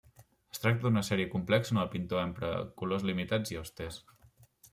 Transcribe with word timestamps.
Es 0.53 0.61
tracta 0.61 0.83
d'una 0.85 1.03
sèrie 1.09 1.27
complexa 1.33 1.75
on 1.75 1.81
el 1.81 1.91
pintor 1.97 2.23
empra 2.23 2.49
colors 2.83 3.07
limitats 3.11 3.55
i 3.55 3.61
austers. 3.63 4.01